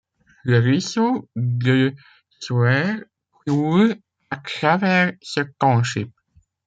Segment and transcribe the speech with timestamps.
[0.43, 1.93] Le ruisseau de
[2.39, 3.03] Sewer
[3.47, 3.97] coule
[4.31, 6.09] à travers ce township.